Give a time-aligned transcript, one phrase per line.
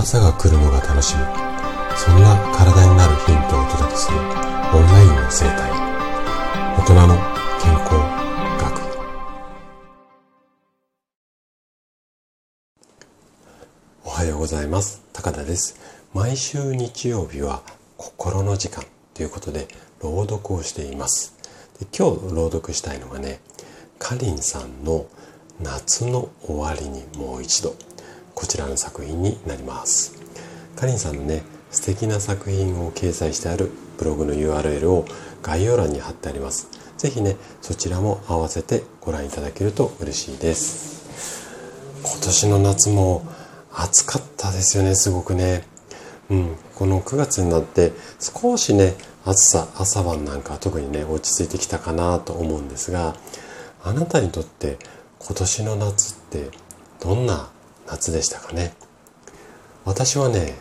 [0.00, 1.22] 朝が来るのが楽しみ。
[1.96, 4.24] そんな体になるヒントをお届けするオン
[4.86, 5.72] ラインの生態。
[6.78, 7.16] 大人の
[7.60, 7.94] 健康
[8.62, 8.78] 学。
[14.04, 15.02] おはようございます。
[15.12, 15.80] 高田です。
[16.14, 17.62] 毎週日曜日は
[17.96, 18.84] 心の時間
[19.14, 19.66] ということで
[20.00, 21.34] 朗読をしています。
[21.80, 23.40] で今日朗読したいのがね
[23.98, 25.06] かりんさんの
[25.60, 27.74] 夏の終わりにもう一度。
[28.38, 30.16] こちらの作品になります。
[30.76, 35.06] かりんさんのね素敵な作品を掲載してあるブログの URL を
[35.42, 36.68] 概要欄に貼ってあります。
[36.98, 41.10] 是非ねそちらも合わせてご覧いただけると嬉しいです。
[42.04, 43.26] 今年の夏も
[43.72, 45.64] 暑かったですよねすごくね。
[46.30, 48.94] うんこの9月になって少しね
[49.24, 53.16] 暑さ朝晩なんか特にね落ち着いてきたかなと思うんですが
[53.82, 54.78] あなたにとって
[55.18, 56.50] 今年の夏って
[57.00, 57.50] どんな
[57.88, 58.74] 夏でしたかね。
[59.84, 60.54] 私はね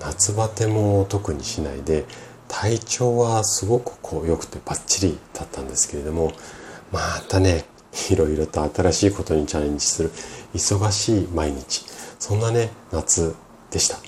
[0.00, 2.04] 夏バテも特にしないで
[2.48, 6.32] 体調はすごくこう良くてバッチリだったんですけれども
[6.90, 7.64] またね
[8.10, 10.10] いろいろと新しいことにチャレンジする
[10.54, 11.84] 忙しい毎日
[12.18, 13.34] そんなね夏
[13.70, 13.98] でした。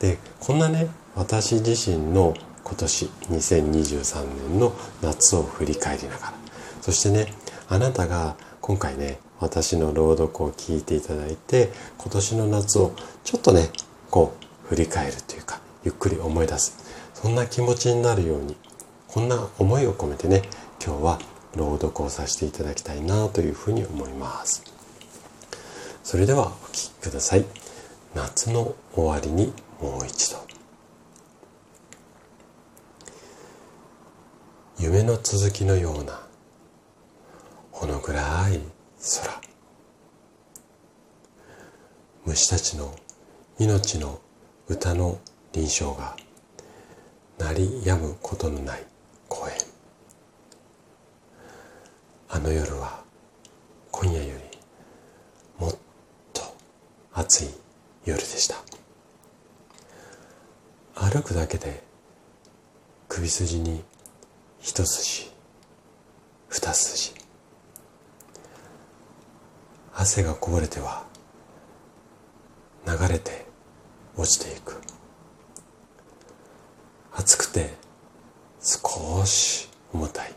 [0.00, 6.34] でこんなね私自身の今年2023年の夏を振り返りながら
[6.80, 7.32] そしてね
[7.68, 13.68] あなたが今回ね私の朗読を聞いていただいて今年の夏をちょっとね
[14.10, 14.34] こ
[14.64, 16.82] う振り返るというかゆっくり思い出す。
[17.12, 18.56] そんな気持ちになるように
[19.06, 20.40] こんな思いを込めてね
[20.82, 21.18] 今日は
[21.54, 24.64] 朗読をさせていただきたいなというふうに思います。
[26.02, 27.44] それではお聴きください。
[28.14, 30.38] 夏の終わりにもう一度。
[34.78, 36.23] 夢の続きのような
[39.06, 39.40] 空。
[42.24, 42.94] 虫たちの
[43.58, 44.18] 命の
[44.66, 45.20] 歌の
[45.52, 46.16] 臨床が
[47.38, 48.86] 鳴り止むことのない
[49.28, 49.54] 公園
[52.30, 53.04] あの夜は
[53.90, 54.58] 今夜より
[55.62, 55.76] もっ
[56.32, 56.42] と
[57.12, 57.48] 暑い
[58.06, 58.56] 夜でした。
[60.94, 61.82] 歩くだけで
[63.08, 63.84] 首筋に
[64.60, 65.30] 一筋
[66.48, 67.23] 二筋。
[70.04, 71.02] 汗がこぼれては
[72.86, 73.46] 流れて
[74.18, 74.78] 落ちていく。
[77.14, 77.70] 暑くて
[78.60, 80.34] 少し重たい。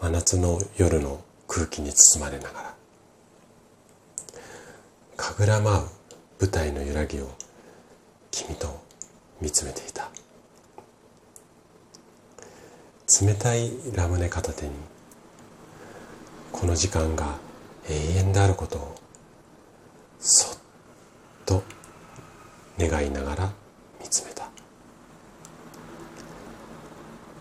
[0.00, 2.74] 真夏の夜の空気に包まれながら。
[5.16, 5.88] 神楽舞う
[6.42, 7.28] 舞台の揺らぎを
[8.30, 8.80] 君と
[9.40, 10.08] 見つめていた。
[13.20, 14.70] 冷たいラムネ片手に
[16.62, 17.38] この時間が
[17.88, 18.94] 永遠であることを
[20.20, 20.58] そっ
[21.44, 21.64] と
[22.78, 23.52] 願いながら
[24.00, 24.48] 見つめた。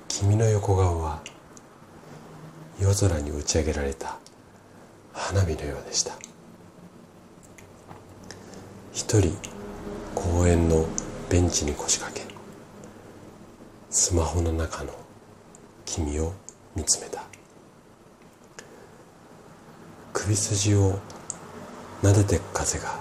[0.07, 1.21] 君の横顔は
[2.79, 4.17] 夜空に打ち上げられた
[5.13, 6.13] 花火のようでした。
[8.91, 9.37] 一人
[10.15, 10.87] 公園の
[11.29, 12.25] ベンチに腰掛け
[13.91, 14.91] スマホの中の
[15.85, 16.33] 君を
[16.75, 17.30] 見つめた。
[20.31, 20.99] 首筋を
[22.01, 22.99] 撫でてく風が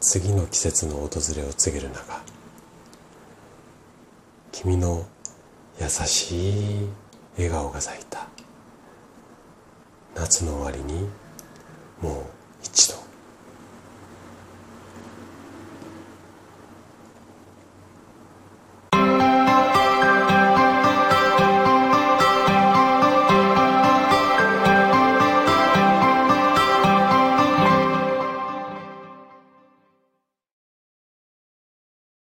[0.00, 2.22] 次の季節の訪れを告げる中
[4.52, 5.04] 君の
[5.80, 6.88] 優しい
[7.36, 8.28] 笑顔が咲いた。
[10.14, 11.08] 夏の終わりに
[12.00, 12.22] もう
[12.62, 13.13] 一度。